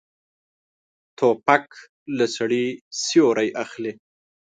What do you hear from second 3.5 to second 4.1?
اخلي.